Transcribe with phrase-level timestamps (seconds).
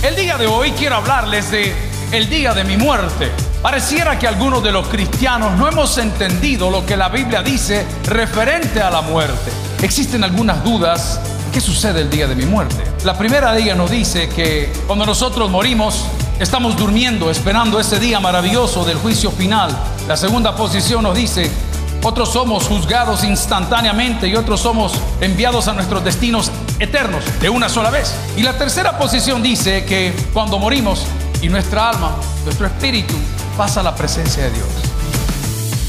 [0.00, 1.74] El día de hoy quiero hablarles de
[2.12, 3.32] el día de mi muerte.
[3.60, 8.80] Pareciera que algunos de los cristianos no hemos entendido lo que la Biblia dice referente
[8.80, 9.50] a la muerte.
[9.82, 11.20] Existen algunas dudas.
[11.52, 12.76] ¿Qué sucede el día de mi muerte?
[13.04, 16.04] La primera de nos dice que cuando nosotros morimos,
[16.38, 19.76] estamos durmiendo esperando ese día maravilloso del juicio final.
[20.06, 21.50] La segunda posición nos dice
[22.02, 27.90] otros somos juzgados instantáneamente y otros somos enviados a nuestros destinos eternos de una sola
[27.90, 28.14] vez.
[28.36, 31.06] Y la tercera posición dice que cuando morimos
[31.42, 33.14] y nuestra alma, nuestro espíritu
[33.56, 34.68] pasa a la presencia de Dios.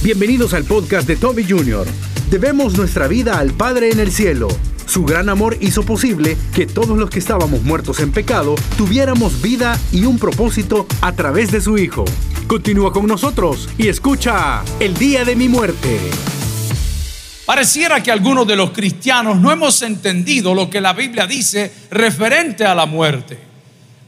[0.01, 1.85] Bienvenidos al podcast de Toby Jr.
[2.29, 4.47] Debemos nuestra vida al Padre en el cielo.
[4.89, 9.79] Su gran amor hizo posible que todos los que estábamos muertos en pecado tuviéramos vida
[9.91, 12.05] y un propósito a través de su Hijo.
[12.47, 15.99] Continúa con nosotros y escucha El Día de mi Muerte.
[17.45, 22.65] Pareciera que algunos de los cristianos no hemos entendido lo que la Biblia dice referente
[22.65, 23.37] a la muerte.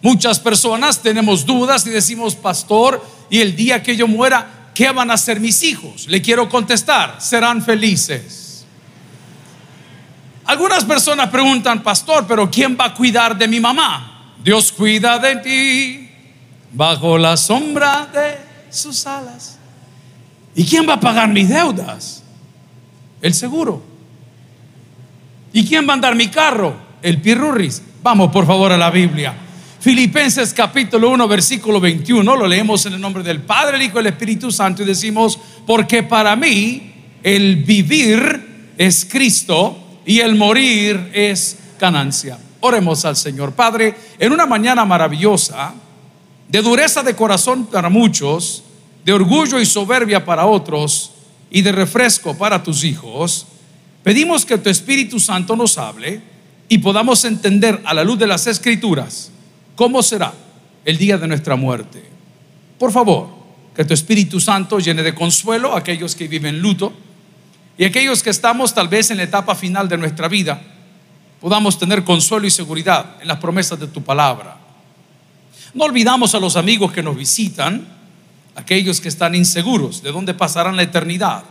[0.02, 5.12] Muchas personas tenemos dudas y decimos, pastor, y el día que yo muera, ¿qué van
[5.12, 6.08] a hacer mis hijos?
[6.08, 8.41] Le quiero contestar, serán felices.
[10.52, 14.34] Algunas personas preguntan, pastor, pero ¿quién va a cuidar de mi mamá?
[14.44, 16.10] Dios cuida de ti
[16.74, 18.38] bajo la sombra de
[18.70, 19.58] sus alas.
[20.54, 22.24] ¿Y quién va a pagar mis deudas?
[23.22, 23.82] El seguro.
[25.54, 26.76] ¿Y quién va a andar mi carro?
[27.02, 27.82] El pirurris.
[28.04, 29.34] Vamos por favor a la Biblia.
[29.80, 34.02] Filipenses capítulo 1 versículo 21, lo leemos en el nombre del Padre, el Hijo y
[34.02, 36.92] el Espíritu Santo y decimos, porque para mí
[37.24, 42.38] el vivir es Cristo y el morir es ganancia.
[42.62, 43.54] Oremos al Señor.
[43.54, 45.74] Padre, en una mañana maravillosa,
[46.48, 48.64] de dureza de corazón para muchos,
[49.04, 51.12] de orgullo y soberbia para otros
[51.50, 53.48] y de refresco para tus hijos,
[54.04, 56.22] pedimos que tu Espíritu Santo nos hable
[56.70, 59.32] y podamos entender a la luz de las escrituras
[59.76, 60.34] cómo será
[60.86, 62.04] el día de nuestra muerte.
[62.78, 63.30] Por favor,
[63.76, 66.94] que tu Espíritu Santo llene de consuelo a aquellos que viven luto
[67.82, 70.62] y aquellos que estamos tal vez en la etapa final de nuestra vida,
[71.40, 74.56] podamos tener consuelo y seguridad en las promesas de tu palabra.
[75.74, 77.88] No olvidamos a los amigos que nos visitan,
[78.54, 81.44] aquellos que están inseguros de dónde pasarán la eternidad.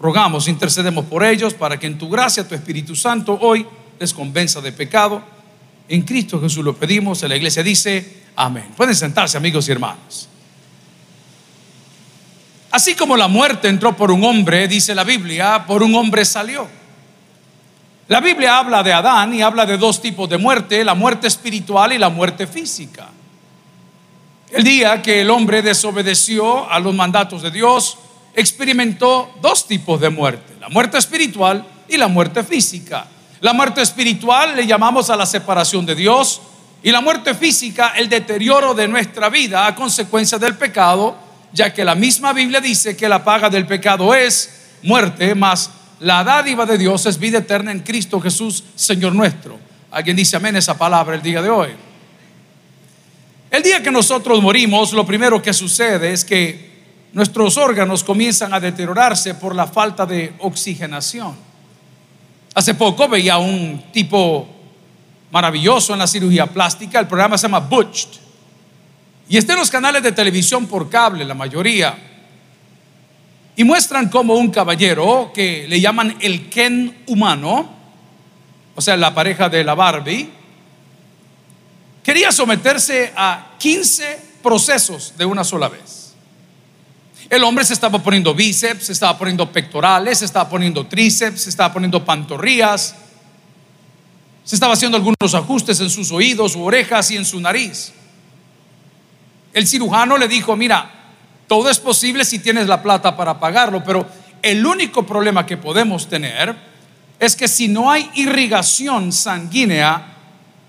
[0.00, 3.66] Rogamos, intercedemos por ellos para que en tu gracia, tu Espíritu Santo, hoy
[4.00, 5.22] les convenza de pecado.
[5.86, 7.20] En Cristo Jesús lo pedimos.
[7.24, 8.70] la iglesia dice, amén.
[8.74, 10.30] Pueden sentarse, amigos y hermanos.
[12.74, 16.66] Así como la muerte entró por un hombre, dice la Biblia, por un hombre salió.
[18.08, 21.92] La Biblia habla de Adán y habla de dos tipos de muerte, la muerte espiritual
[21.92, 23.10] y la muerte física.
[24.50, 27.96] El día que el hombre desobedeció a los mandatos de Dios,
[28.34, 33.06] experimentó dos tipos de muerte, la muerte espiritual y la muerte física.
[33.40, 36.40] La muerte espiritual le llamamos a la separación de Dios
[36.82, 41.22] y la muerte física el deterioro de nuestra vida a consecuencia del pecado,
[41.54, 44.50] ya que la misma Biblia dice que la paga del pecado es
[44.82, 45.70] muerte, más
[46.00, 49.58] la dádiva de Dios es vida eterna en Cristo Jesús, Señor nuestro.
[49.90, 51.68] Alguien dice amén esa palabra el día de hoy.
[53.50, 56.74] El día que nosotros morimos, lo primero que sucede es que
[57.12, 61.36] nuestros órganos comienzan a deteriorarse por la falta de oxigenación.
[62.52, 64.48] Hace poco veía un tipo
[65.30, 68.23] maravilloso en la cirugía plástica, el programa se llama Butched.
[69.28, 71.96] Y está en los canales de televisión por cable, la mayoría.
[73.56, 77.70] Y muestran como un caballero que le llaman el Ken humano,
[78.74, 80.28] o sea, la pareja de la Barbie,
[82.02, 86.14] quería someterse a 15 procesos de una sola vez.
[87.30, 91.50] El hombre se estaba poniendo bíceps, se estaba poniendo pectorales, se estaba poniendo tríceps, se
[91.50, 92.94] estaba poniendo pantorrillas,
[94.44, 97.94] se estaba haciendo algunos ajustes en sus oídos, su orejas y en su nariz.
[99.54, 100.90] El cirujano le dijo, mira,
[101.46, 104.06] todo es posible si tienes la plata para pagarlo, pero
[104.42, 106.54] el único problema que podemos tener
[107.20, 110.08] es que si no hay irrigación sanguínea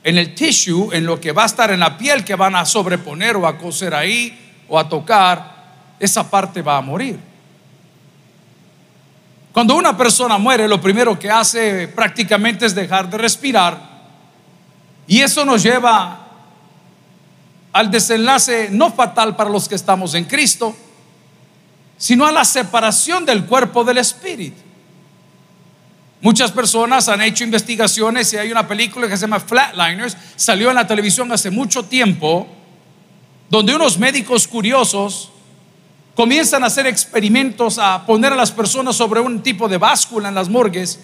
[0.03, 2.63] en el tissue, en lo que va a estar en la piel que van a
[2.63, 5.55] sobreponer o a coser ahí o a tocar,
[5.99, 7.19] esa parte va a morir.
[9.51, 13.95] Cuando una persona muere, lo primero que hace prácticamente es dejar de respirar.
[15.07, 16.24] Y eso nos lleva
[17.75, 20.73] al desenlace no fatal para los que estamos en Cristo,
[21.97, 24.55] sino a la separación del cuerpo del espíritu.
[26.21, 30.75] Muchas personas han hecho investigaciones y hay una película que se llama Flatliners, salió en
[30.75, 32.47] la televisión hace mucho tiempo,
[33.49, 35.31] donde unos médicos curiosos
[36.15, 40.35] comienzan a hacer experimentos a poner a las personas sobre un tipo de báscula en
[40.35, 41.01] las morgues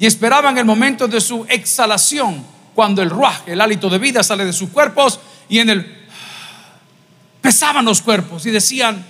[0.00, 2.44] y esperaban el momento de su exhalación
[2.74, 5.20] cuando el ruaje, el hálito de vida sale de sus cuerpos
[5.50, 6.00] y en el
[7.42, 9.04] pesaban los cuerpos y decían,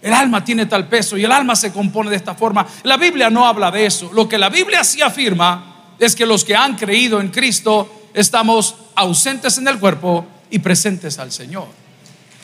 [0.00, 2.66] el alma tiene tal peso y el alma se compone de esta forma.
[2.84, 4.10] La Biblia no habla de eso.
[4.12, 8.74] Lo que la Biblia sí afirma es que los que han creído en Cristo estamos
[8.94, 11.66] ausentes en el cuerpo y presentes al Señor.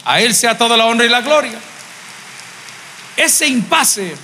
[0.05, 1.59] A Él sea toda la honra y la gloria.
[3.17, 4.15] Ese impasse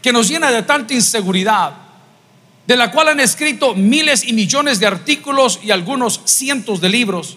[0.00, 1.72] que nos llena de tanta inseguridad,
[2.66, 7.36] de la cual han escrito miles y millones de artículos y algunos cientos de libros,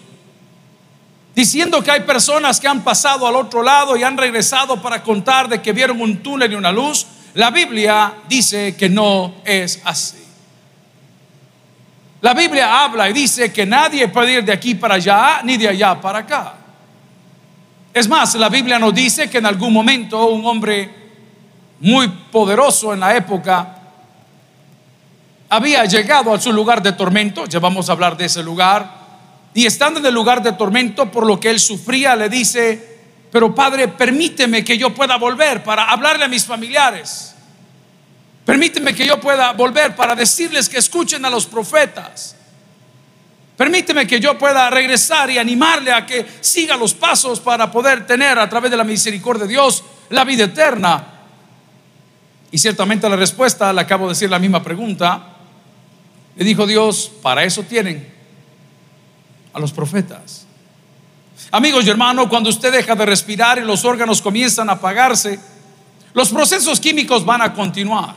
[1.34, 5.48] diciendo que hay personas que han pasado al otro lado y han regresado para contar
[5.48, 10.18] de que vieron un túnel y una luz, la Biblia dice que no es así.
[12.20, 15.68] La Biblia habla y dice que nadie puede ir de aquí para allá ni de
[15.68, 16.54] allá para acá.
[17.92, 20.88] Es más, la Biblia nos dice que en algún momento un hombre
[21.80, 23.76] muy poderoso en la época
[25.48, 29.01] había llegado a su lugar de tormento, ya vamos a hablar de ese lugar,
[29.54, 33.00] y estando en el lugar de tormento por lo que él sufría, le dice,
[33.30, 37.34] pero Padre, permíteme que yo pueda volver para hablarle a mis familiares.
[38.44, 42.36] Permíteme que yo pueda volver para decirles que escuchen a los profetas.
[43.56, 48.38] Permíteme que yo pueda regresar y animarle a que siga los pasos para poder tener
[48.38, 51.06] a través de la misericordia de Dios la vida eterna.
[52.50, 55.36] Y ciertamente la respuesta, le acabo de decir la misma pregunta,
[56.36, 58.21] le dijo Dios, para eso tienen
[59.52, 60.46] a los profetas.
[61.50, 65.38] Amigos y hermanos, cuando usted deja de respirar y los órganos comienzan a apagarse,
[66.14, 68.14] los procesos químicos van a continuar.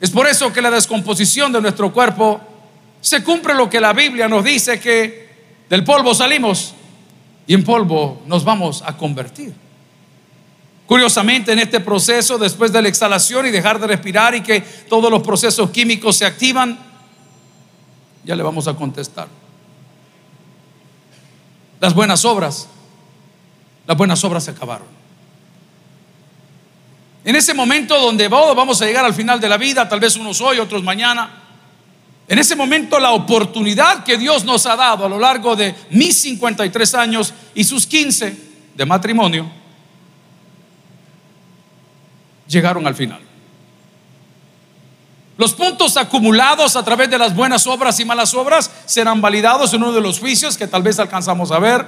[0.00, 2.40] Es por eso que la descomposición de nuestro cuerpo
[3.00, 5.28] se cumple lo que la Biblia nos dice que
[5.68, 6.74] del polvo salimos
[7.46, 9.54] y en polvo nos vamos a convertir.
[10.86, 15.10] Curiosamente, en este proceso, después de la exhalación y dejar de respirar y que todos
[15.10, 16.78] los procesos químicos se activan,
[18.24, 19.28] ya le vamos a contestar.
[21.80, 22.68] Las buenas obras,
[23.86, 24.86] las buenas obras se acabaron.
[27.24, 30.40] En ese momento donde vamos a llegar al final de la vida, tal vez unos
[30.40, 31.30] hoy, otros mañana,
[32.26, 36.20] en ese momento la oportunidad que Dios nos ha dado a lo largo de mis
[36.20, 38.36] 53 años y sus 15
[38.74, 39.50] de matrimonio,
[42.46, 43.27] llegaron al final.
[45.38, 49.84] Los puntos acumulados a través de las buenas obras y malas obras serán validados en
[49.84, 51.86] uno de los juicios que tal vez alcanzamos a ver.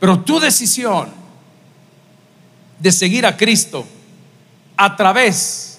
[0.00, 1.10] Pero tu decisión
[2.80, 3.86] de seguir a Cristo
[4.76, 5.78] a través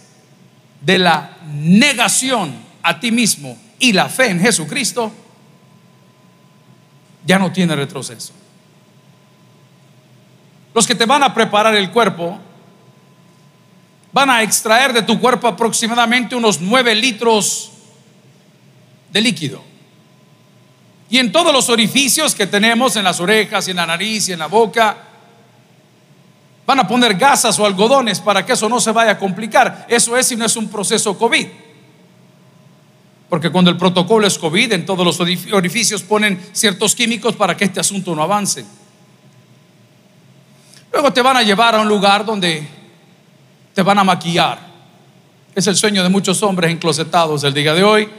[0.80, 5.12] de la negación a ti mismo y la fe en Jesucristo,
[7.26, 8.32] ya no tiene retroceso.
[10.74, 12.40] Los que te van a preparar el cuerpo
[14.14, 17.72] van a extraer de tu cuerpo aproximadamente unos 9 litros
[19.12, 19.62] de líquido.
[21.10, 24.40] Y en todos los orificios que tenemos, en las orejas, en la nariz y en
[24.40, 24.98] la boca,
[26.66, 29.86] van a poner gasas o algodones para que eso no se vaya a complicar.
[29.90, 31.48] Eso es si no es un proceso COVID.
[33.28, 37.66] Porque cuando el protocolo es COVID, en todos los orificios ponen ciertos químicos para que
[37.66, 38.66] este asunto no avance.
[40.94, 42.68] Luego te van a llevar a un lugar donde
[43.74, 44.60] te van a maquillar.
[45.54, 48.10] Es el sueño de muchos hombres enclosetados el día de hoy.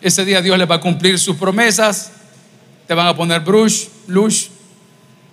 [0.00, 2.12] Ese día Dios les va a cumplir sus promesas.
[2.86, 4.48] Te van a poner brush, lush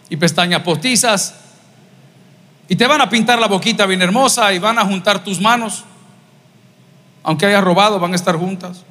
[0.09, 1.35] y pestañas postizas.
[2.67, 5.83] Y te van a pintar la boquita bien hermosa y van a juntar tus manos.
[7.23, 8.83] Aunque hayas robado, van a estar juntas.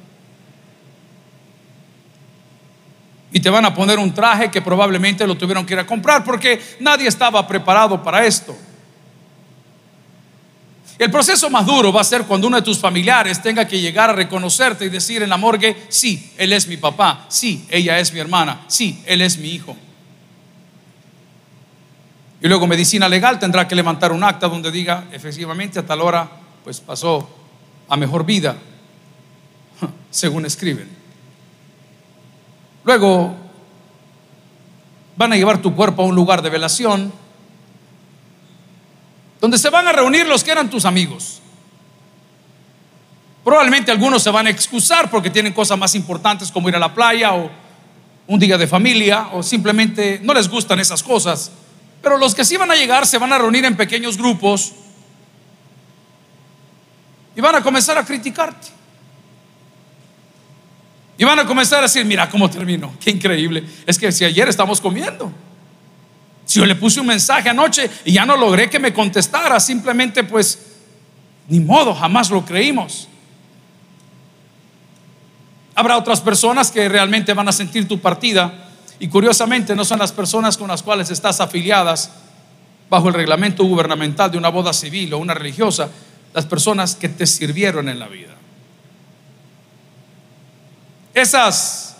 [3.31, 6.23] Y te van a poner un traje que probablemente lo tuvieron que ir a comprar
[6.23, 8.55] porque nadie estaba preparado para esto.
[10.97, 14.09] El proceso más duro va a ser cuando uno de tus familiares tenga que llegar
[14.09, 18.13] a reconocerte y decir en la morgue, sí, él es mi papá, sí, ella es
[18.13, 19.75] mi hermana, sí, él es mi hijo.
[22.41, 26.29] Y luego medicina legal tendrá que levantar un acta donde diga, efectivamente, a tal hora,
[26.63, 27.29] pues pasó
[27.89, 28.55] a mejor vida,
[30.11, 30.87] según escriben.
[32.85, 33.35] Luego
[35.17, 37.11] van a llevar tu cuerpo a un lugar de velación
[39.45, 41.39] donde se van a reunir los que eran tus amigos.
[43.43, 46.91] Probablemente algunos se van a excusar porque tienen cosas más importantes como ir a la
[46.91, 47.51] playa o
[48.25, 51.51] un día de familia o simplemente no les gustan esas cosas.
[52.01, 54.73] Pero los que sí van a llegar se van a reunir en pequeños grupos
[57.35, 58.69] y van a comenzar a criticarte.
[61.19, 63.63] Y van a comenzar a decir, mira cómo terminó, qué increíble.
[63.85, 65.31] Es que si ayer estamos comiendo.
[66.45, 70.23] Si yo le puse un mensaje anoche y ya no logré que me contestara, simplemente
[70.23, 70.59] pues,
[71.47, 73.07] ni modo, jamás lo creímos.
[75.73, 80.11] Habrá otras personas que realmente van a sentir tu partida y curiosamente no son las
[80.11, 82.11] personas con las cuales estás afiliadas
[82.89, 85.89] bajo el reglamento gubernamental de una boda civil o una religiosa,
[86.33, 88.35] las personas que te sirvieron en la vida.
[91.13, 91.94] Esas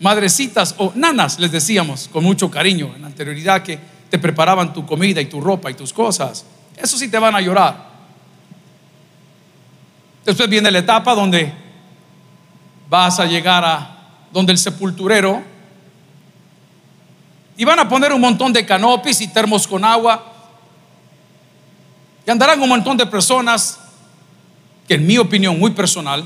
[0.00, 3.78] madrecitas o nanas, les decíamos con mucho cariño en anterioridad que
[4.10, 6.44] te preparaban tu comida y tu ropa y tus cosas,
[6.76, 7.88] eso sí te van a llorar.
[10.24, 11.52] Después viene la etapa donde
[12.88, 13.98] vas a llegar a
[14.32, 15.42] donde el sepulturero
[17.56, 20.32] y van a poner un montón de canopis y termos con agua
[22.26, 23.80] y andarán un montón de personas
[24.86, 26.24] que en mi opinión muy personal,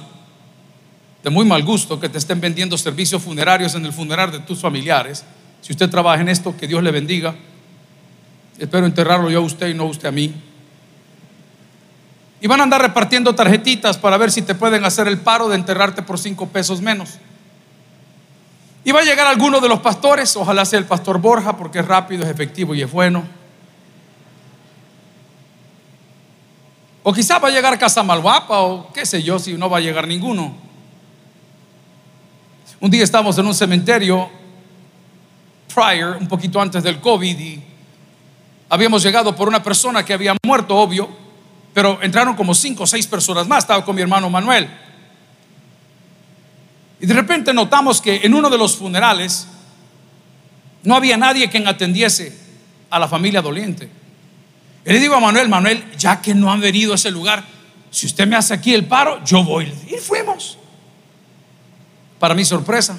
[1.22, 4.60] de muy mal gusto, que te estén vendiendo servicios funerarios en el funeral de tus
[4.60, 5.24] familiares.
[5.60, 7.34] Si usted trabaja en esto, que Dios le bendiga.
[8.58, 10.34] Espero enterrarlo yo a usted y no usted a mí.
[12.40, 15.54] Y van a andar repartiendo tarjetitas para ver si te pueden hacer el paro de
[15.54, 17.10] enterrarte por cinco pesos menos.
[18.84, 21.86] Y va a llegar alguno de los pastores, ojalá sea el pastor Borja, porque es
[21.86, 23.22] rápido, es efectivo y es bueno.
[27.04, 29.80] O quizá va a llegar Casa Malguapa, o qué sé yo, si no va a
[29.80, 30.71] llegar ninguno.
[32.82, 34.28] Un día estábamos en un cementerio,
[35.72, 37.62] prior, un poquito antes del COVID, y
[38.68, 41.08] habíamos llegado por una persona que había muerto, obvio,
[41.72, 43.62] pero entraron como cinco o seis personas más.
[43.62, 44.68] Estaba con mi hermano Manuel.
[47.00, 49.46] Y de repente notamos que en uno de los funerales
[50.82, 52.36] no había nadie quien atendiese
[52.90, 53.88] a la familia doliente.
[54.84, 57.44] Y le digo a Manuel, Manuel, ya que no han venido a ese lugar,
[57.92, 59.72] si usted me hace aquí el paro, yo voy.
[59.86, 60.58] Y fuimos.
[62.22, 62.96] Para mi sorpresa,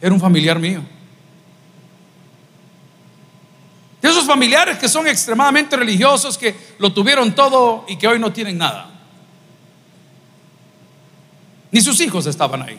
[0.00, 0.82] era un familiar mío.
[4.00, 8.32] De esos familiares que son extremadamente religiosos, que lo tuvieron todo y que hoy no
[8.32, 8.88] tienen nada.
[11.72, 12.78] Ni sus hijos estaban ahí.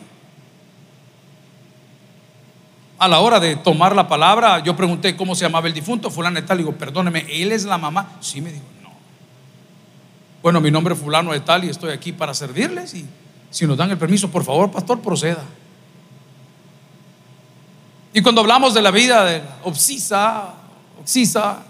[2.97, 6.09] A la hora de tomar la palabra, yo pregunté cómo se llamaba el difunto.
[6.09, 8.15] Fulano de tal, digo, perdóneme, ¿él es la mamá?
[8.21, 8.91] Sí, me dijo, no.
[10.41, 12.93] Bueno, mi nombre es Fulano de tal y estoy aquí para servirles.
[12.93, 13.05] Y
[13.49, 15.43] si nos dan el permiso, por favor, pastor, proceda.
[18.13, 20.53] Y cuando hablamos de la vida de Obsisa,
[21.05, 21.63] Sisa.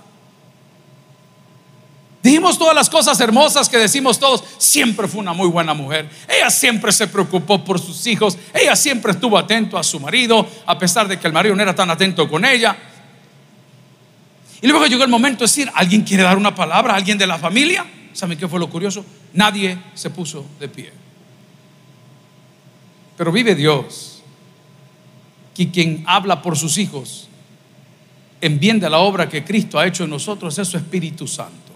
[2.24, 4.44] Dijimos todas las cosas hermosas que decimos todos.
[4.58, 6.10] Siempre fue una muy buena mujer.
[6.27, 8.38] Ella siempre se preocupó por sus hijos.
[8.53, 11.75] Ella siempre estuvo atento a su marido, a pesar de que el marido no era
[11.75, 12.75] tan atento con ella.
[14.62, 16.96] Y luego llegó el momento de decir, ¿alguien quiere dar una palabra?
[16.96, 17.86] ¿Alguien de la familia?
[18.13, 19.05] ¿Saben qué fue lo curioso?
[19.34, 21.04] Nadie se puso de pie.
[23.17, 24.22] Pero vive Dios,
[25.55, 27.29] que quien habla por sus hijos
[28.41, 31.74] en bien de la obra que Cristo ha hecho en nosotros es su Espíritu Santo.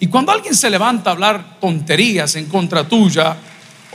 [0.00, 3.36] Y cuando alguien se levanta a hablar tonterías en contra tuya,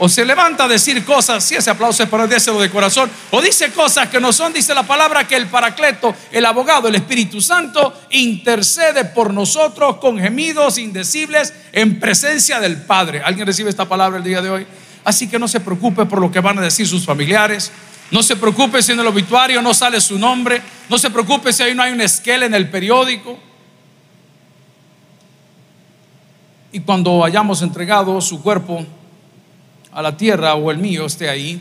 [0.02, 3.42] o se levanta a decir cosas, si ese aplauso es para déselo de corazón, o
[3.42, 7.42] dice cosas que no son, dice la palabra que el paracleto, el abogado, el Espíritu
[7.42, 13.20] Santo, intercede por nosotros con gemidos indecibles en presencia del Padre.
[13.22, 14.66] ¿Alguien recibe esta palabra el día de hoy?
[15.04, 17.72] Así que no se preocupe por lo que van a decir sus familiares,
[18.10, 20.60] no se preocupe si en el obituario no sale su nombre.
[20.88, 23.38] No se preocupe si ahí no hay un esquela en el periódico.
[26.72, 28.84] Y cuando hayamos entregado su cuerpo
[29.92, 31.60] a la tierra o el mío esté ahí,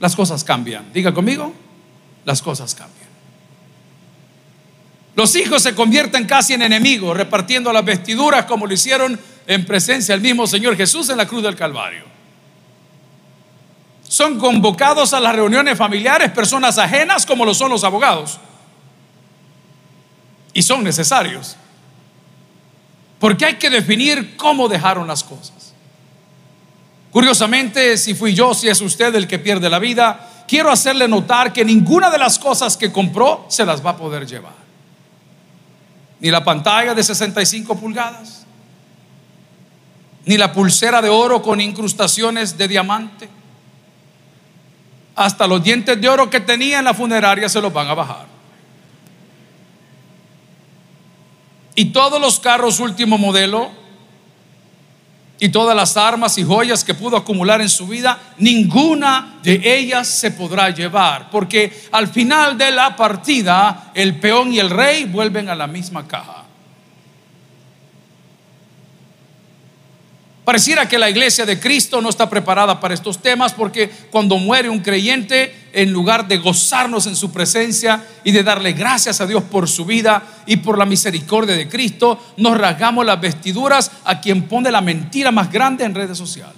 [0.00, 0.92] las cosas cambian.
[0.92, 1.52] Diga conmigo,
[2.24, 3.02] las cosas cambian.
[5.14, 10.14] Los hijos se convierten casi en enemigos, repartiendo las vestiduras como lo hicieron en presencia
[10.14, 12.12] del mismo Señor Jesús en la cruz del Calvario
[14.12, 18.38] son convocados a las reuniones familiares personas ajenas como lo son los abogados.
[20.52, 21.56] Y son necesarios.
[23.18, 25.72] Porque hay que definir cómo dejaron las cosas.
[27.10, 31.50] Curiosamente, si fui yo, si es usted el que pierde la vida, quiero hacerle notar
[31.50, 34.52] que ninguna de las cosas que compró se las va a poder llevar.
[36.20, 38.41] Ni la pantalla de 65 pulgadas,
[40.24, 43.28] ni la pulsera de oro con incrustaciones de diamante
[45.14, 48.26] hasta los dientes de oro que tenía en la funeraria se los van a bajar.
[51.74, 53.70] Y todos los carros último modelo
[55.38, 60.06] y todas las armas y joyas que pudo acumular en su vida, ninguna de ellas
[60.06, 65.48] se podrá llevar, porque al final de la partida el peón y el rey vuelven
[65.48, 66.41] a la misma caja.
[70.44, 74.68] Pareciera que la iglesia de Cristo no está preparada para estos temas porque cuando muere
[74.68, 79.44] un creyente, en lugar de gozarnos en su presencia y de darle gracias a Dios
[79.44, 84.48] por su vida y por la misericordia de Cristo, nos rasgamos las vestiduras a quien
[84.48, 86.56] pone la mentira más grande en redes sociales.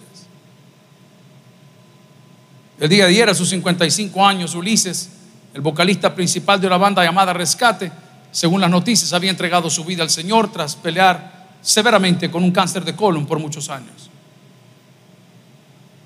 [2.80, 5.10] El día de ayer, a sus 55 años, Ulises,
[5.52, 7.92] el vocalista principal de una banda llamada Rescate,
[8.32, 12.84] según las noticias, había entregado su vida al Señor tras pelear severamente con un cáncer
[12.84, 14.10] de colon por muchos años.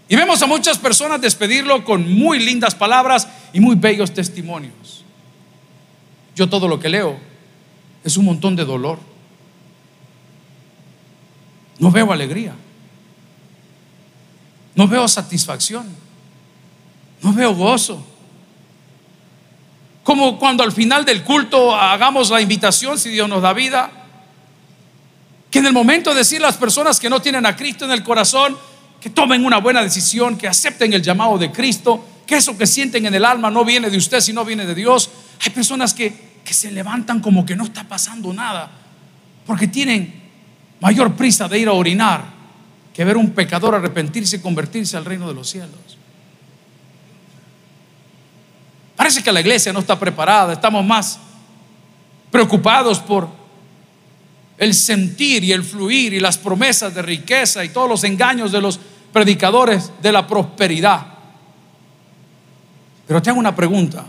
[0.08, 5.04] Y vemos a muchas personas despedirlo con muy lindas palabras y muy bellos testimonios.
[6.34, 7.18] Yo todo lo que leo
[8.04, 8.98] es un montón de dolor.
[11.78, 12.54] No veo alegría.
[14.74, 15.86] No veo satisfacción.
[17.20, 18.02] No veo gozo.
[20.04, 23.97] Como cuando al final del culto hagamos la invitación, si Dios nos da vida,
[25.50, 28.02] que en el momento de decir las personas que no tienen a Cristo en el
[28.02, 28.56] corazón,
[29.00, 33.06] que tomen una buena decisión, que acepten el llamado de Cristo, que eso que sienten
[33.06, 35.10] en el alma no viene de usted, sino viene de Dios.
[35.44, 38.70] Hay personas que, que se levantan como que no está pasando nada,
[39.46, 40.22] porque tienen
[40.80, 42.38] mayor prisa de ir a orinar
[42.92, 45.98] que ver un pecador arrepentirse y convertirse al reino de los cielos.
[48.96, 51.20] Parece que la iglesia no está preparada, estamos más
[52.32, 53.37] preocupados por
[54.58, 58.60] el sentir y el fluir y las promesas de riqueza y todos los engaños de
[58.60, 58.78] los
[59.12, 61.06] predicadores de la prosperidad.
[63.06, 64.04] Pero te hago una pregunta.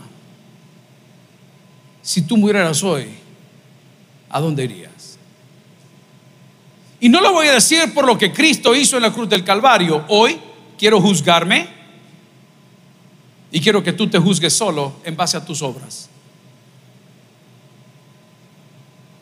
[2.02, 3.06] Si tú murieras hoy,
[4.28, 5.18] ¿a dónde irías?
[6.98, 9.44] Y no lo voy a decir por lo que Cristo hizo en la cruz del
[9.44, 10.04] Calvario.
[10.08, 10.38] Hoy
[10.76, 11.68] quiero juzgarme
[13.52, 16.10] y quiero que tú te juzgues solo en base a tus obras.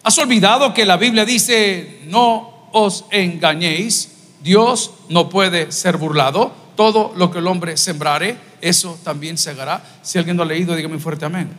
[0.08, 4.08] ¿Has olvidado que la Biblia dice, no os engañéis?
[4.40, 6.50] Dios no puede ser burlado.
[6.76, 9.84] Todo lo que el hombre sembrare, eso también se hará.
[10.00, 11.50] Si alguien lo ha leído, dígame fuerte amén.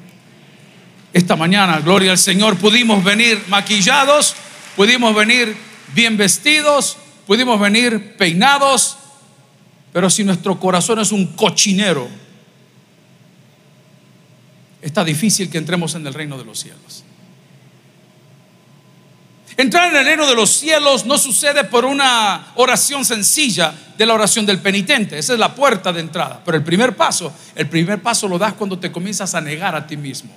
[1.13, 4.34] Esta mañana, gloria al Señor, pudimos venir maquillados,
[4.75, 5.56] pudimos venir
[5.94, 8.98] bien vestidos, pudimos venir peinados,
[9.94, 12.10] pero si nuestro corazón es un cochinero,
[14.82, 17.04] está difícil que entremos en el reino de los cielos.
[19.60, 24.13] Entrar en el reino de los cielos no sucede por una oración sencilla de la
[24.13, 25.19] oración del penitente.
[25.19, 26.41] Esa es la puerta de entrada.
[26.45, 29.86] Pero el primer paso, el primer paso lo das cuando te comienzas a negar a
[29.86, 30.32] ti mismo.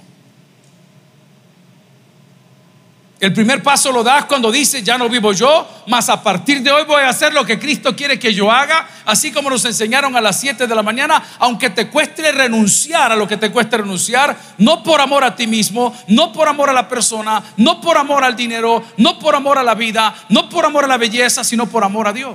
[3.22, 6.72] El primer paso lo das cuando dices, ya no vivo yo, mas a partir de
[6.72, 10.16] hoy voy a hacer lo que Cristo quiere que yo haga, así como nos enseñaron
[10.16, 13.76] a las 7 de la mañana, aunque te cueste renunciar a lo que te cueste
[13.76, 17.96] renunciar, no por amor a ti mismo, no por amor a la persona, no por
[17.96, 21.44] amor al dinero, no por amor a la vida, no por amor a la belleza,
[21.44, 22.34] sino por amor a Dios.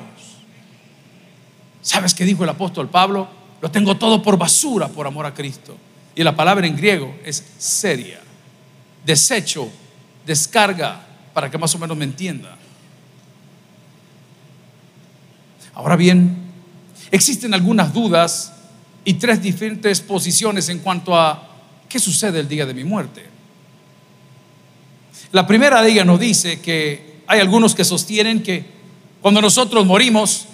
[1.81, 3.27] ¿Sabes qué dijo el apóstol Pablo?
[3.59, 5.75] Lo tengo todo por basura por amor a Cristo.
[6.15, 8.21] Y la palabra en griego es seria,
[9.03, 9.69] desecho
[10.27, 11.01] descarga
[11.33, 12.55] para que más o menos me entienda.
[15.73, 16.35] Ahora bien,
[17.09, 18.53] existen algunas dudas
[19.05, 21.47] y tres diferentes posiciones en cuanto a
[21.87, 23.25] qué sucede el día de mi muerte.
[25.31, 28.65] La primera de ellas nos dice que hay algunos que sostienen que
[29.21, 30.45] cuando nosotros morimos,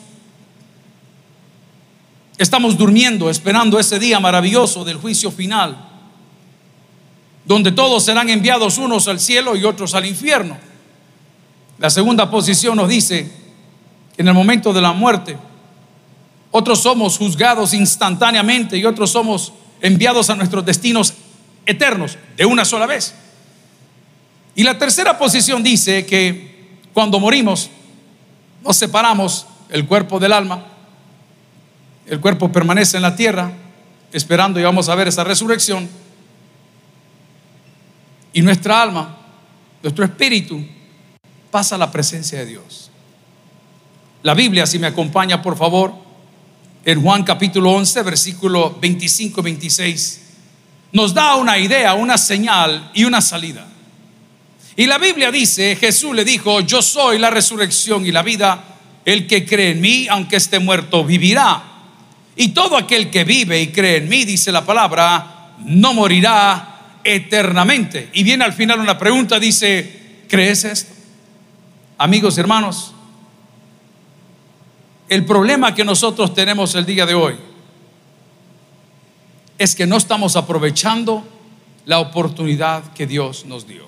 [2.38, 5.93] estamos durmiendo, esperando ese día maravilloso del juicio final
[7.46, 10.58] donde todos serán enviados unos al cielo y otros al infierno.
[11.78, 13.30] La segunda posición nos dice
[14.16, 15.38] que en el momento de la muerte,
[16.52, 21.14] otros somos juzgados instantáneamente y otros somos enviados a nuestros destinos
[21.66, 23.16] eternos de una sola vez.
[24.56, 27.70] Y la tercera posición dice que cuando morimos,
[28.64, 30.64] nos separamos el cuerpo del alma,
[32.06, 33.52] el cuerpo permanece en la tierra,
[34.12, 35.90] esperando y vamos a ver esa resurrección
[38.34, 39.16] y nuestra alma,
[39.82, 40.66] nuestro espíritu,
[41.52, 42.90] pasa a la presencia de Dios.
[44.24, 45.94] La Biblia, si me acompaña, por favor,
[46.84, 50.22] en Juan capítulo 11, versículo 25 y 26,
[50.92, 53.68] nos da una idea, una señal y una salida.
[54.76, 58.64] Y la Biblia dice, Jesús le dijo, yo soy la resurrección y la vida,
[59.06, 61.62] el que cree en mí, aunque esté muerto, vivirá.
[62.36, 66.73] Y todo aquel que vive y cree en mí, dice la palabra, no morirá
[67.04, 68.10] eternamente.
[68.14, 70.94] Y viene al final una pregunta, dice, ¿crees esto?
[71.98, 72.94] Amigos hermanos,
[75.10, 77.36] el problema que nosotros tenemos el día de hoy
[79.58, 81.24] es que no estamos aprovechando
[81.86, 83.88] la oportunidad que Dios nos dio.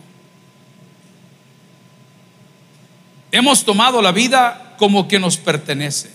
[3.32, 6.10] Hemos tomado la vida como que nos pertenece.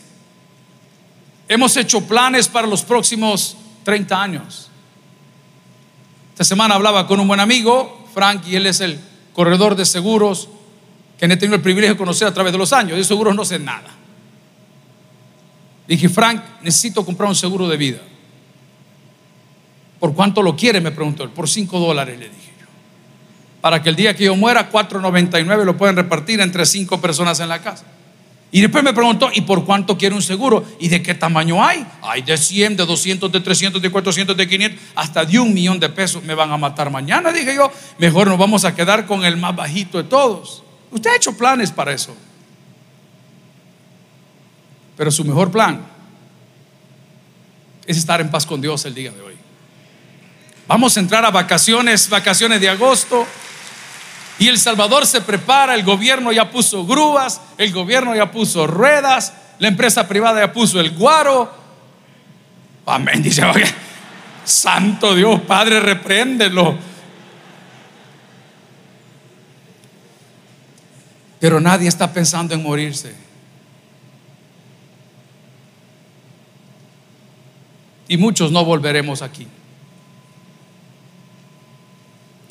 [1.49, 4.70] Hemos hecho planes para los próximos 30 años.
[6.41, 8.99] Esta semana hablaba con un buen amigo, Frank, y él es el
[9.35, 10.49] corredor de seguros
[11.19, 12.97] que he tenido el privilegio de conocer a través de los años.
[12.97, 13.91] De seguros no sé nada.
[15.87, 17.99] Dije, Frank, necesito comprar un seguro de vida.
[19.99, 20.81] ¿Por cuánto lo quiere?
[20.81, 21.29] Me preguntó él.
[21.29, 22.67] Por 5 dólares, le dije yo.
[23.61, 27.51] Para que el día que yo muera, 4.99 lo pueden repartir entre 5 personas en
[27.51, 27.85] la casa.
[28.53, 30.65] Y después me preguntó, ¿y por cuánto quiere un seguro?
[30.81, 31.87] ¿Y de qué tamaño hay?
[32.03, 35.79] Hay de 100, de 200, de 300, de 400, de 500, hasta de un millón
[35.79, 36.23] de pesos.
[36.25, 37.71] Me van a matar mañana, dije yo.
[37.99, 40.65] Mejor nos vamos a quedar con el más bajito de todos.
[40.91, 42.17] Usted ha hecho planes para eso.
[44.97, 45.87] Pero su mejor plan
[47.87, 49.35] es estar en paz con Dios el día de hoy.
[50.67, 53.27] Vamos a entrar a vacaciones, vacaciones de agosto.
[54.41, 59.35] Y El Salvador se prepara, el gobierno ya puso grúas, el gobierno ya puso ruedas,
[59.59, 61.53] la empresa privada ya puso el guaro.
[62.87, 63.43] Amén, dice,
[64.43, 66.75] santo Dios, Padre, repréndelo.
[71.39, 73.15] Pero nadie está pensando en morirse.
[78.09, 79.47] Y muchos no volveremos aquí.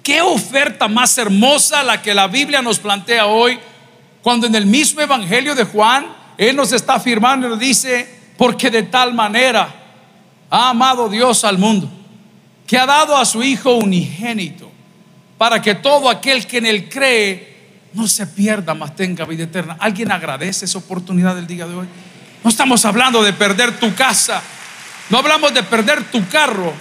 [0.04, 3.60] Qué oferta más hermosa la que la Biblia nos plantea hoy,
[4.24, 6.08] cuando en el mismo Evangelio de Juan,
[6.40, 9.70] Él nos está afirmando y nos dice, porque de tal manera
[10.50, 11.88] ha amado Dios al mundo,
[12.66, 14.72] que ha dado a su Hijo unigénito,
[15.38, 17.60] para que todo aquel que en Él cree
[17.94, 19.78] no se pierda, mas tenga vida eterna.
[19.80, 21.88] ¿Alguien agradece esa oportunidad del día de hoy?
[22.44, 24.42] No estamos hablando de perder tu casa,
[25.12, 26.74] no hablamos de perder tu carro,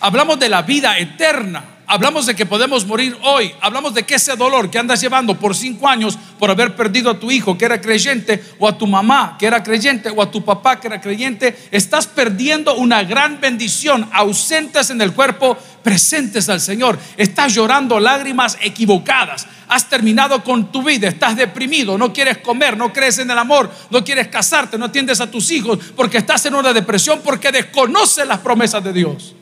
[0.00, 1.73] hablamos de la vida eterna.
[1.86, 3.52] Hablamos de que podemos morir hoy.
[3.60, 7.18] Hablamos de que ese dolor que andas llevando por cinco años por haber perdido a
[7.18, 10.44] tu hijo que era creyente, o a tu mamá que era creyente, o a tu
[10.44, 16.60] papá que era creyente, estás perdiendo una gran bendición, ausentes en el cuerpo, presentes al
[16.60, 16.98] Señor.
[17.18, 19.46] Estás llorando lágrimas equivocadas.
[19.68, 23.70] Has terminado con tu vida, estás deprimido, no quieres comer, no crees en el amor,
[23.90, 28.26] no quieres casarte, no atiendes a tus hijos porque estás en una depresión porque desconoces
[28.26, 29.34] las promesas de Dios.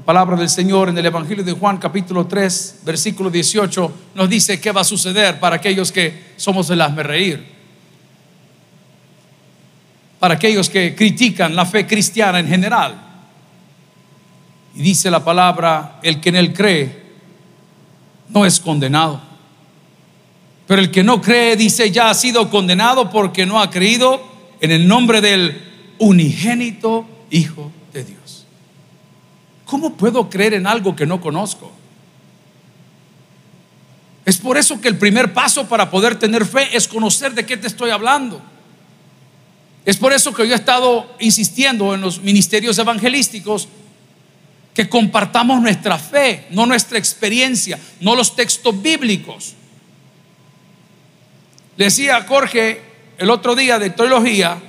[0.00, 4.58] La palabra del Señor en el Evangelio de Juan capítulo 3, versículo 18 nos dice
[4.58, 7.46] qué va a suceder para aquellos que somos el hazme reír.
[10.18, 12.94] Para aquellos que critican la fe cristiana en general.
[14.74, 17.02] Y dice la palabra, el que en él cree
[18.30, 19.20] no es condenado.
[20.66, 24.18] Pero el que no cree, dice, ya ha sido condenado porque no ha creído
[24.62, 25.62] en el nombre del
[25.98, 27.70] unigénito Hijo.
[29.70, 31.70] ¿Cómo puedo creer en algo que no conozco?
[34.24, 37.56] Es por eso que el primer paso para poder tener fe es conocer de qué
[37.56, 38.42] te estoy hablando.
[39.84, 43.68] Es por eso que yo he estado insistiendo en los ministerios evangelísticos
[44.74, 49.54] que compartamos nuestra fe, no nuestra experiencia, no los textos bíblicos.
[51.76, 52.82] Le decía a Jorge
[53.18, 54.60] el otro día de teología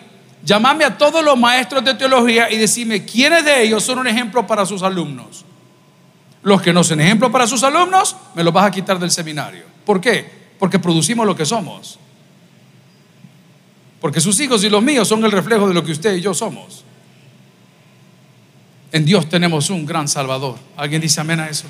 [0.44, 4.46] Llámame a todos los maestros de teología y decime quiénes de ellos son un ejemplo
[4.48, 5.46] para sus alumnos.
[6.44, 9.66] Los que no son ejemplo para sus alumnos, me los vas a quitar del seminario.
[9.86, 10.30] ¿Por qué?
[10.58, 12.00] Porque producimos lo que somos.
[14.00, 16.34] Porque sus hijos y los míos son el reflejo de lo que usted y yo
[16.34, 16.84] somos.
[18.92, 20.58] En Dios tenemos un gran Salvador.
[20.76, 21.66] ¿Alguien dice amén a eso?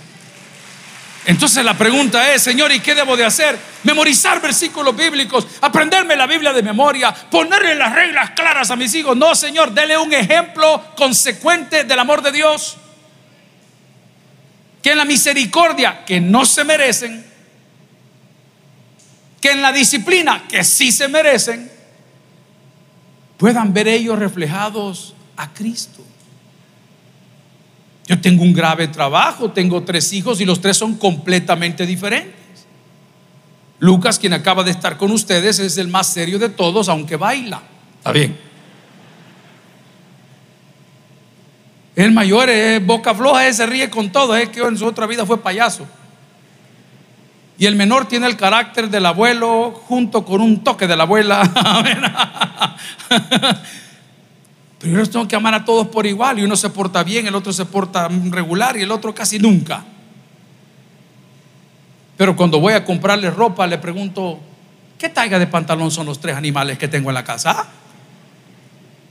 [1.25, 3.57] Entonces la pregunta es, Señor, ¿y qué debo de hacer?
[3.83, 9.15] Memorizar versículos bíblicos, aprenderme la Biblia de memoria, ponerle las reglas claras a mis hijos.
[9.15, 12.77] No, Señor, dele un ejemplo consecuente del amor de Dios.
[14.81, 17.23] Que en la misericordia que no se merecen,
[19.39, 21.71] que en la disciplina que sí se merecen,
[23.37, 26.03] puedan ver ellos reflejados a Cristo.
[28.11, 32.35] Yo tengo un grave trabajo, tengo tres hijos y los tres son completamente diferentes.
[33.79, 37.61] Lucas, quien acaba de estar con ustedes, es el más serio de todos, aunque baila.
[37.99, 38.37] Está bien.
[41.95, 45.25] El mayor es boca floja, ese ríe con todo, es que en su otra vida
[45.25, 45.87] fue payaso.
[47.57, 51.49] Y el menor tiene el carácter del abuelo junto con un toque de la abuela.
[54.81, 57.35] Pero yo tengo que amar a todos por igual y uno se porta bien, el
[57.35, 59.85] otro se porta regular y el otro casi nunca.
[62.17, 64.39] Pero cuando voy a comprarle ropa le pregunto,
[64.97, 67.67] ¿qué talla de pantalón son los tres animales que tengo en la casa?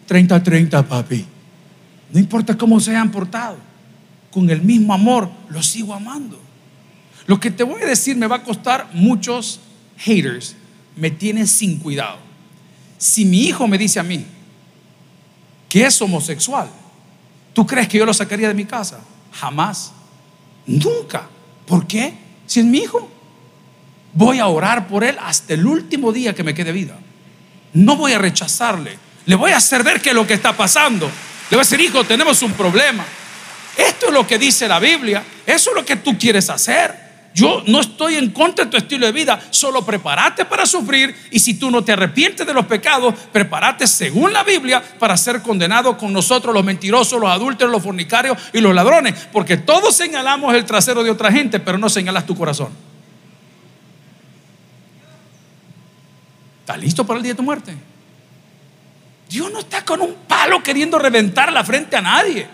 [0.09, 1.25] 30-30, papi.
[2.13, 3.57] No importa cómo se hayan portado,
[4.33, 6.41] con el mismo amor los sigo amando.
[7.27, 9.61] Lo que te voy a decir me va a costar muchos
[9.99, 10.57] haters,
[10.97, 12.19] me tienen sin cuidado.
[12.99, 14.27] Si mi hijo me dice a mí,
[15.71, 16.69] que es homosexual,
[17.55, 19.01] ¿tú crees que yo lo sacaría de mi casa?
[19.33, 19.93] Jamás.
[20.67, 21.29] Nunca.
[21.65, 22.13] ¿Por qué?
[22.45, 23.09] Si es mi hijo.
[24.13, 26.99] Voy a orar por él hasta el último día que me quede vida.
[27.73, 28.99] No voy a rechazarle.
[29.27, 31.09] Le voy a hacer ver que lo que está pasando.
[31.49, 33.05] Le va a decir, hijo, tenemos un problema.
[33.77, 35.23] Esto es lo que dice la Biblia.
[35.47, 37.10] Eso es lo que tú quieres hacer.
[37.33, 41.39] Yo no estoy en contra de tu estilo de vida, solo prepárate para sufrir y
[41.39, 45.97] si tú no te arrepientes de los pecados, prepárate según la Biblia para ser condenado
[45.97, 50.65] con nosotros los mentirosos, los adúlteros, los fornicarios y los ladrones, porque todos señalamos el
[50.65, 52.71] trasero de otra gente, pero no señalas tu corazón.
[56.61, 57.75] ¿Estás listo para el día de tu muerte?
[59.29, 62.49] Dios no está con un palo queriendo reventar la frente a nadie,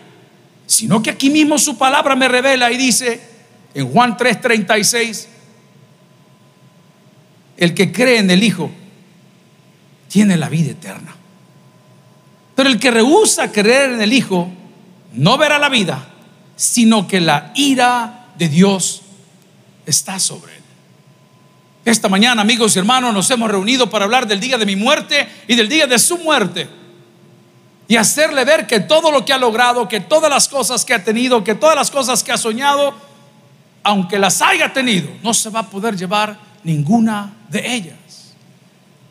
[0.66, 3.35] sino que aquí mismo su palabra me revela y dice,
[3.76, 5.28] en Juan 3:36,
[7.58, 8.70] el que cree en el Hijo
[10.08, 11.14] tiene la vida eterna.
[12.54, 14.48] Pero el que rehúsa creer en el Hijo
[15.12, 16.08] no verá la vida,
[16.56, 19.02] sino que la ira de Dios
[19.84, 20.62] está sobre él.
[21.84, 25.28] Esta mañana, amigos y hermanos, nos hemos reunido para hablar del día de mi muerte
[25.46, 26.66] y del día de su muerte.
[27.88, 31.04] Y hacerle ver que todo lo que ha logrado, que todas las cosas que ha
[31.04, 32.94] tenido, que todas las cosas que ha soñado,
[33.86, 38.34] aunque las haya tenido, no se va a poder llevar ninguna de ellas.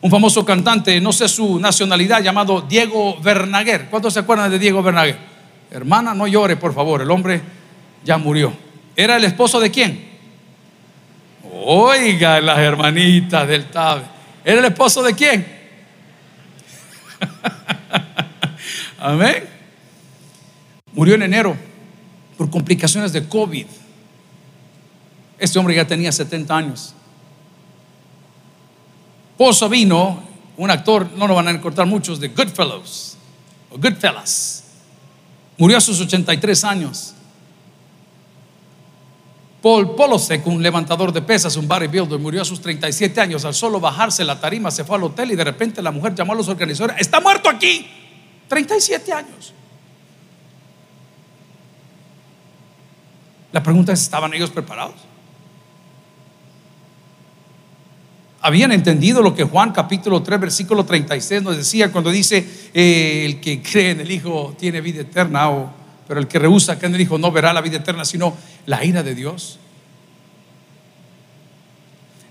[0.02, 3.86] Un famoso cantante, no sé su nacionalidad, llamado Diego Vernaguer.
[3.86, 5.16] ¿Cuántos se acuerdan de Diego Vernaguer?
[5.70, 7.40] Hermana, no llore, por favor, el hombre
[8.04, 8.52] ya murió.
[8.94, 10.10] ¿Era el esposo de quién?
[11.64, 14.02] Oiga, las hermanitas del TABE.
[14.44, 15.46] ¿Era el esposo de quién?
[18.98, 19.42] Amén.
[20.92, 21.56] Murió en enero
[22.36, 23.66] por complicaciones de COVID.
[25.38, 26.94] Este hombre ya tenía 70 años.
[29.36, 30.22] Paul Sabino,
[30.56, 33.18] un actor, no lo van a encontrar muchos, de Goodfellows
[33.70, 34.64] o Goodfellas,
[35.58, 37.12] murió a sus 83 años.
[39.62, 43.44] Paul Polosek, un levantador de pesas, un bodybuilder, murió a sus 37 años.
[43.44, 46.34] Al solo bajarse la tarima, se fue al hotel y de repente la mujer llamó
[46.34, 47.86] a los organizadores: ¡Está muerto aquí!
[48.48, 49.52] 37 años.
[53.50, 55.05] La pregunta es: ¿estaban ellos preparados?
[58.46, 63.40] Habían entendido lo que Juan capítulo 3 versículo 36 nos decía cuando dice, eh, el
[63.40, 65.72] que cree en el Hijo tiene vida eterna, o,
[66.06, 68.84] pero el que rehúsa creer en el Hijo no verá la vida eterna, sino la
[68.84, 69.58] ira de Dios.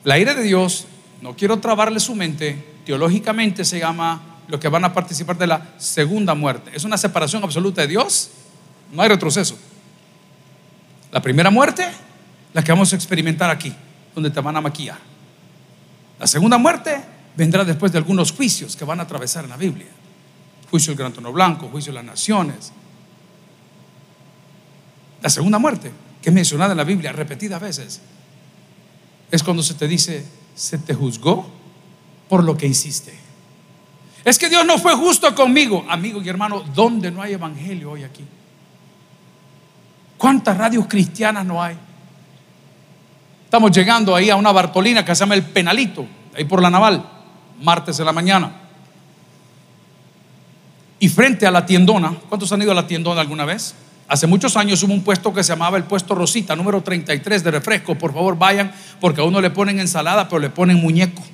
[0.06, 0.88] La ira de Dios,
[1.21, 5.73] no quiero trabarle su mente, teológicamente se llama lo que van a participar de la
[5.78, 6.71] segunda muerte.
[6.73, 8.30] Es una separación absoluta de Dios,
[8.93, 9.58] no hay retroceso.
[11.12, 11.86] La primera muerte,
[12.54, 13.73] la que vamos a experimentar aquí,
[14.13, 15.14] donde te van a maquillar.
[16.19, 17.04] La segunda muerte
[17.36, 19.88] vendrá después de algunos juicios que van a atravesar en la Biblia.
[20.69, 22.71] Juicio del gran trono blanco, juicio de las naciones.
[25.21, 28.01] La segunda muerte, que es mencionada en la Biblia repetidas veces,
[29.32, 30.25] es cuando se te dice,
[30.56, 31.49] se te juzgó
[32.30, 33.13] por lo que hiciste.
[34.23, 35.86] Es que Dios no fue justo conmigo.
[35.88, 38.23] Amigo y hermano, ¿dónde no hay evangelio hoy aquí?
[40.17, 41.78] ¿Cuántas radios cristianas no hay?
[43.46, 46.06] Estamos llegando ahí a una Bartolina que se llama El Penalito,
[46.36, 47.04] ahí por la Naval,
[47.62, 48.52] martes de la mañana.
[51.00, 53.76] Y frente a la tiendona, ¿cuántos han ido a la tiendona alguna vez?
[54.08, 57.52] Hace muchos años hubo un puesto que se llamaba el puesto Rosita, número 33 de
[57.52, 57.96] refresco.
[57.96, 61.24] Por favor, vayan, porque a uno le ponen ensalada, pero le ponen muñeco.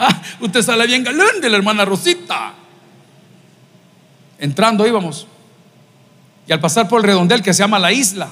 [0.00, 2.54] Ah, usted sale bien galán de la hermana Rosita.
[4.38, 5.26] Entrando íbamos.
[6.46, 8.28] Y al pasar por el redondel que se llama La Isla,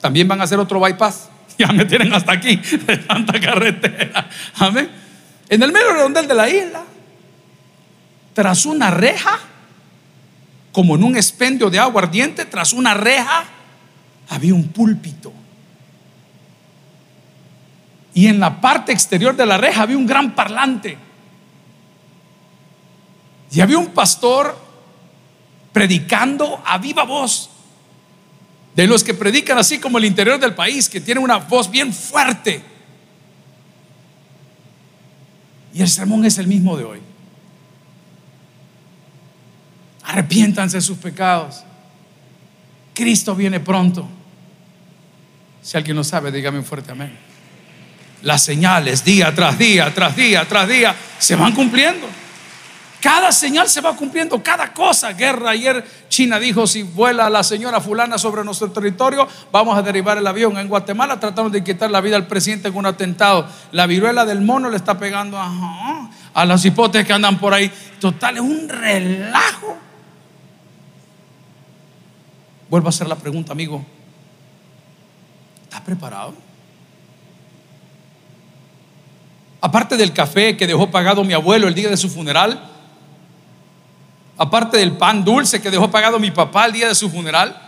[0.00, 1.29] también van a hacer otro bypass.
[1.60, 4.26] Ya me tienen hasta aquí de tanta carretera.
[4.56, 4.90] Amén.
[5.46, 6.82] En el medio redondel de la isla,
[8.32, 9.38] tras una reja,
[10.72, 13.44] como en un expendio de agua ardiente, tras una reja,
[14.30, 15.34] había un púlpito.
[18.14, 20.96] Y en la parte exterior de la reja había un gran parlante.
[23.50, 24.58] Y había un pastor
[25.74, 27.49] predicando a viva voz
[28.74, 31.92] de los que predican así como el interior del país, que tienen una voz bien
[31.92, 32.62] fuerte.
[35.72, 37.00] Y el sermón es el mismo de hoy.
[40.04, 41.62] Arrepiéntanse de sus pecados.
[42.94, 44.08] Cristo viene pronto.
[45.62, 47.16] Si alguien lo sabe, dígame un fuerte amén.
[48.22, 52.08] Las señales día tras día, tras día, tras día, se van cumpliendo.
[53.00, 55.12] Cada señal se va cumpliendo, cada cosa.
[55.12, 55.50] Guerra.
[55.50, 60.26] Ayer China dijo, si vuela la señora fulana sobre nuestro territorio, vamos a derribar el
[60.26, 60.58] avión.
[60.58, 63.48] En Guatemala tratamos de quitar la vida al presidente con un atentado.
[63.72, 67.72] La viruela del mono le está pegando a los hipotes que andan por ahí.
[67.98, 69.78] Total, es un relajo.
[72.68, 73.84] Vuelvo a hacer la pregunta, amigo.
[75.64, 76.34] ¿Estás preparado?
[79.60, 82.68] Aparte del café que dejó pagado mi abuelo el día de su funeral,
[84.40, 87.60] aparte del pan dulce que dejó pagado mi papá el día de su funeral.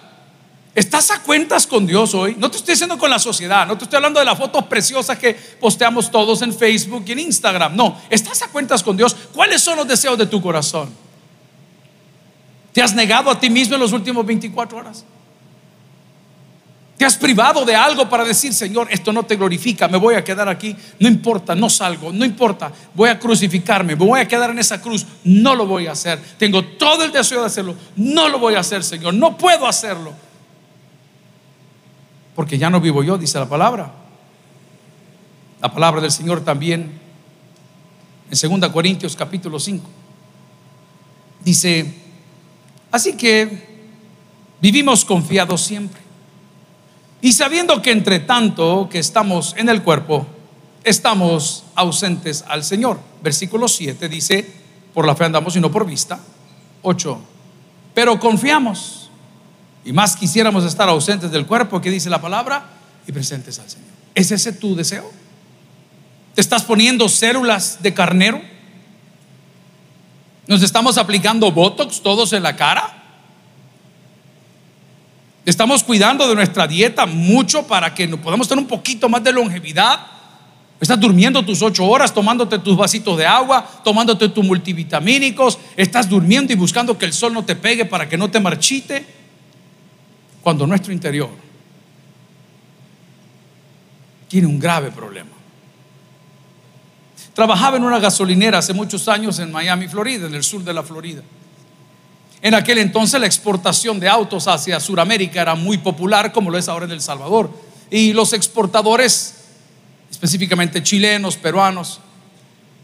[0.74, 2.34] ¿Estás a cuentas con Dios hoy?
[2.38, 5.18] No te estoy diciendo con la sociedad, no te estoy hablando de las fotos preciosas
[5.18, 7.76] que posteamos todos en Facebook y en Instagram.
[7.76, 9.14] No, ¿estás a cuentas con Dios?
[9.34, 10.88] ¿Cuáles son los deseos de tu corazón?
[12.72, 15.04] ¿Te has negado a ti mismo en los últimos 24 horas?
[17.02, 20.22] ¿Te has privado de algo para decir, Señor, esto no te glorifica, me voy a
[20.22, 24.50] quedar aquí, no importa, no salgo, no importa, voy a crucificarme, me voy a quedar
[24.50, 26.22] en esa cruz, no lo voy a hacer.
[26.38, 30.12] Tengo todo el deseo de hacerlo, no lo voy a hacer, Señor, no puedo hacerlo.
[32.36, 33.92] Porque ya no vivo yo, dice la palabra.
[35.60, 37.00] La palabra del Señor también
[38.30, 39.84] en 2 Corintios capítulo 5.
[41.44, 41.96] Dice,
[42.92, 43.90] así que
[44.60, 46.01] vivimos confiados siempre
[47.22, 50.26] y sabiendo que entre tanto que estamos en el cuerpo,
[50.82, 52.98] estamos ausentes al Señor.
[53.22, 54.52] Versículo 7 dice,
[54.92, 56.18] por la fe andamos y no por vista.
[56.82, 57.20] 8,
[57.94, 59.08] pero confiamos
[59.84, 62.66] y más quisiéramos estar ausentes del cuerpo, que dice la palabra,
[63.06, 63.88] y presentes al Señor.
[64.14, 65.10] ¿Es ese tu deseo?
[66.34, 68.40] ¿Te estás poniendo células de carnero?
[70.48, 73.01] ¿Nos estamos aplicando Botox todos en la cara?
[75.44, 80.06] Estamos cuidando de nuestra dieta mucho para que podamos tener un poquito más de longevidad.
[80.80, 85.58] Estás durmiendo tus ocho horas, tomándote tus vasitos de agua, tomándote tus multivitamínicos.
[85.76, 89.04] Estás durmiendo y buscando que el sol no te pegue para que no te marchite.
[90.42, 91.30] Cuando nuestro interior
[94.28, 95.30] tiene un grave problema.
[97.34, 100.82] Trabajaba en una gasolinera hace muchos años en Miami, Florida, en el sur de la
[100.82, 101.22] Florida.
[102.42, 106.68] En aquel entonces la exportación de autos hacia Sudamérica era muy popular, como lo es
[106.68, 107.48] ahora en El Salvador.
[107.88, 109.34] Y los exportadores,
[110.10, 112.00] específicamente chilenos, peruanos,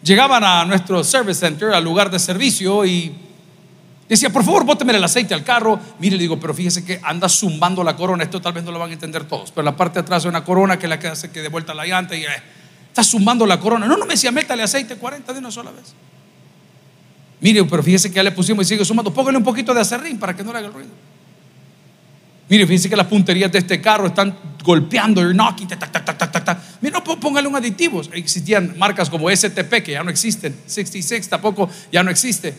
[0.00, 3.12] llegaban a nuestro service center, al lugar de servicio, y
[4.08, 5.80] decía, por favor, bóteme el aceite al carro.
[5.98, 8.22] Mire, le digo, pero fíjese que anda zumbando la corona.
[8.22, 10.28] Esto tal vez no lo van a entender todos, pero la parte de atrás de
[10.28, 12.28] una corona que la que hace que de vuelta la llanta y eh,
[12.86, 13.86] está zumbando la corona.
[13.86, 15.94] No, no me decía, métale aceite 40 de una sola vez.
[17.40, 19.12] Mire, pero fíjese que ya le pusimos y sigue sumando.
[19.12, 20.90] Póngale un poquito de acerrín para que no le haga el ruido.
[22.48, 26.18] Mire, fíjese que las punterías de este carro están golpeando, you're knocking, tac, tac, tac,
[26.18, 26.58] tac, tac.
[26.80, 28.00] Mire, no, póngale un aditivo.
[28.12, 30.56] Existían marcas como STP que ya no existen.
[30.66, 32.54] 66 tampoco ya no existe.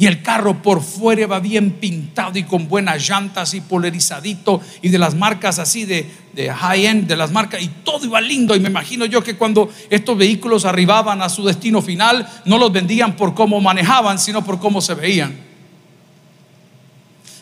[0.00, 4.90] Y el carro por fuera va bien pintado y con buenas llantas y polarizadito y
[4.90, 8.54] de las marcas así de, de high-end, de las marcas, y todo iba lindo.
[8.54, 12.72] Y me imagino yo que cuando estos vehículos arribaban a su destino final, no los
[12.72, 15.36] vendían por cómo manejaban, sino por cómo se veían.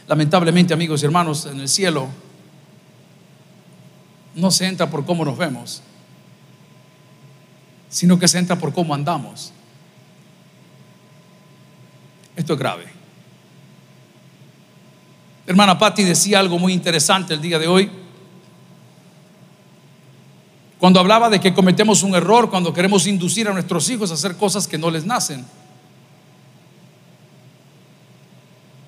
[0.09, 2.09] Lamentablemente, amigos y hermanos, en el cielo
[4.35, 5.83] no se entra por cómo nos vemos,
[7.88, 9.53] sino que se entra por cómo andamos.
[12.37, 12.85] Esto es grave.
[15.46, 17.90] Hermana Patti decía algo muy interesante el día de hoy.
[20.79, 24.37] Cuando hablaba de que cometemos un error cuando queremos inducir a nuestros hijos a hacer
[24.37, 25.46] cosas que no les nacen.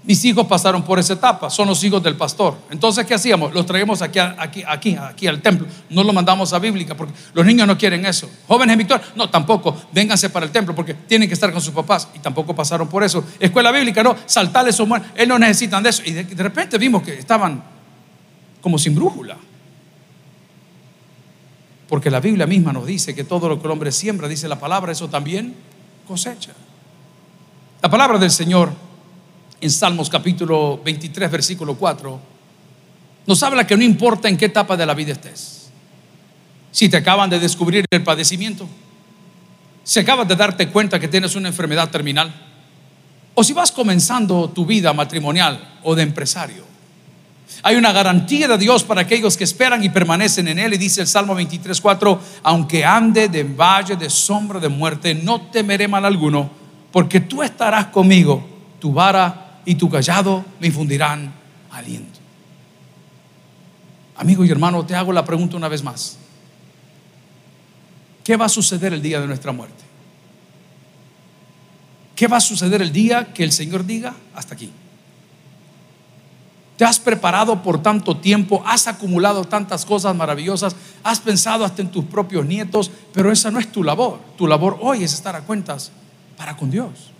[0.09, 2.57] Mis hijos pasaron por esa etapa, son los hijos del pastor.
[2.71, 3.53] Entonces, ¿qué hacíamos?
[3.53, 5.66] Los traemos aquí, aquí, aquí, aquí al templo.
[5.90, 8.27] No los mandamos a bíblica porque los niños no quieren eso.
[8.47, 9.77] Jóvenes en Victoria, no, tampoco.
[9.92, 13.05] Vénganse para el templo porque tienen que estar con sus papás y tampoco pasaron por
[13.05, 13.23] eso.
[13.38, 16.03] Escuela bíblica, no, saltarles o Él no necesitan de eso.
[16.07, 17.62] Y de, de repente vimos que estaban
[18.62, 19.37] como sin brújula.
[21.87, 24.59] Porque la Biblia misma nos dice que todo lo que el hombre siembra, dice la
[24.59, 25.55] palabra, eso también
[26.07, 26.53] cosecha.
[27.83, 28.88] La palabra del Señor
[29.61, 32.21] en Salmos capítulo 23, versículo 4,
[33.27, 35.71] nos habla que no importa en qué etapa de la vida estés.
[36.71, 38.68] Si te acaban de descubrir el padecimiento,
[39.85, 42.33] si acabas de darte cuenta que tienes una enfermedad terminal,
[43.35, 46.64] o si vas comenzando tu vida matrimonial o de empresario.
[47.62, 50.75] Hay una garantía de Dios para aquellos que esperan y permanecen en Él.
[50.75, 55.40] Y dice el Salmo 23, 4, aunque ande de valle de sombra de muerte, no
[55.40, 56.50] temeré mal alguno,
[56.92, 58.46] porque tú estarás conmigo,
[58.81, 61.31] tu vara y tu callado me infundirán
[61.71, 62.19] aliento.
[64.16, 66.16] Amigo y hermano, te hago la pregunta una vez más.
[68.25, 69.85] ¿Qué va a suceder el día de nuestra muerte?
[72.16, 74.73] ¿Qué va a suceder el día que el Señor diga hasta aquí?
[76.79, 81.90] Te has preparado por tanto tiempo, has acumulado tantas cosas maravillosas, has pensado hasta en
[81.90, 84.19] tus propios nietos, pero esa no es tu labor.
[84.38, 85.92] Tu labor hoy es estar a cuentas
[86.38, 87.17] para con Dios.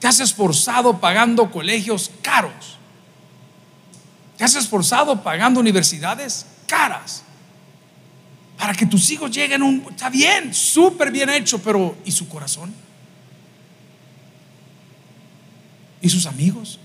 [0.00, 2.76] Te has esforzado pagando colegios caros.
[4.36, 7.22] Te has esforzado pagando universidades caras.
[8.58, 9.86] Para que tus hijos lleguen a un...
[9.90, 12.74] Está bien, súper bien hecho, pero ¿y su corazón?
[16.00, 16.78] ¿Y sus amigos?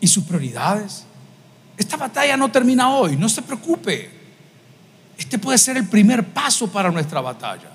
[0.00, 1.04] ¿Y sus prioridades?
[1.76, 4.10] Esta batalla no termina hoy, no se preocupe.
[5.16, 7.70] Este puede ser el primer paso para nuestra batalla.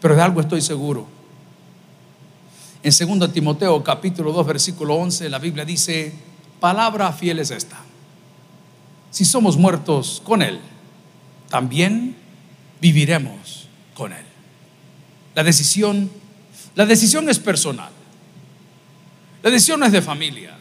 [0.00, 1.06] Pero de algo estoy seguro.
[2.82, 6.12] En 2 Timoteo capítulo 2 versículo 11 la Biblia dice,
[6.60, 7.78] palabra fiel es esta.
[9.10, 10.60] Si somos muertos con Él,
[11.48, 12.16] también
[12.80, 14.24] viviremos con Él.
[15.34, 16.10] La decisión,
[16.74, 17.90] la decisión es personal.
[19.42, 20.56] La decisión no es de familia.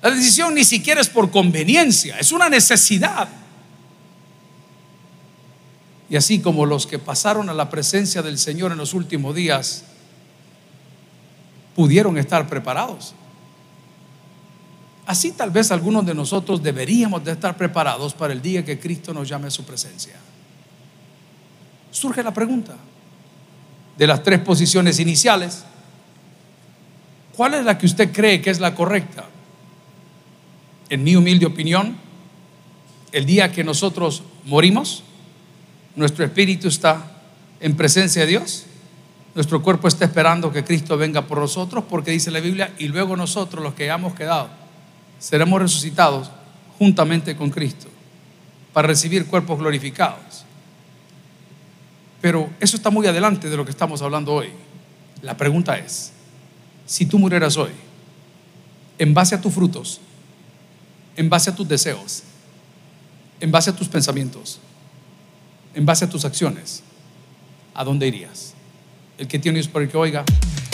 [0.00, 3.28] La decisión ni siquiera es por conveniencia, es una necesidad.
[6.10, 9.84] Y así como los que pasaron a la presencia del Señor en los últimos días
[11.74, 13.14] pudieron estar preparados.
[15.06, 19.12] Así tal vez algunos de nosotros deberíamos de estar preparados para el día que Cristo
[19.12, 20.14] nos llame a su presencia.
[21.90, 22.76] Surge la pregunta,
[23.96, 25.64] de las tres posiciones iniciales,
[27.36, 29.24] ¿cuál es la que usted cree que es la correcta?
[30.88, 31.96] En mi humilde opinión,
[33.12, 35.04] el día que nosotros morimos,
[35.96, 37.12] nuestro espíritu está
[37.60, 38.66] en presencia de Dios,
[39.34, 43.16] nuestro cuerpo está esperando que Cristo venga por nosotros, porque dice la Biblia, y luego
[43.16, 44.50] nosotros, los que hayamos quedado,
[45.18, 46.30] seremos resucitados
[46.78, 47.88] juntamente con Cristo
[48.72, 50.44] para recibir cuerpos glorificados.
[52.20, 54.50] Pero eso está muy adelante de lo que estamos hablando hoy.
[55.22, 56.12] La pregunta es,
[56.86, 57.70] si tú murieras hoy,
[58.98, 60.00] en base a tus frutos,
[61.16, 62.22] en base a tus deseos,
[63.40, 64.60] en base a tus pensamientos,
[65.74, 66.82] en base a tus acciones,
[67.74, 68.54] ¿a dónde irías?
[69.18, 70.24] El que tiene por el que oiga,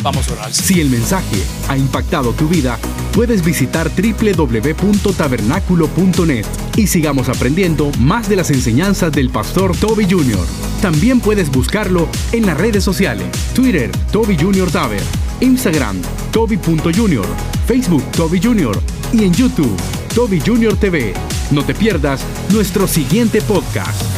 [0.03, 0.53] vamos a orar.
[0.53, 2.79] Si el mensaje ha impactado tu vida,
[3.13, 6.47] puedes visitar www.tabernaculo.net
[6.77, 10.47] y sigamos aprendiendo más de las enseñanzas del pastor Toby Jr.
[10.81, 14.71] También puedes buscarlo en las redes sociales, Twitter, Toby Jr.
[14.71, 15.03] Taber,
[15.41, 16.01] Instagram,
[16.33, 17.27] Toby.Jr.,
[17.67, 18.81] Facebook, Toby Jr.
[19.13, 19.77] y en YouTube,
[20.15, 20.75] Toby Jr.
[20.77, 21.13] TV.
[21.51, 24.18] No te pierdas nuestro siguiente podcast.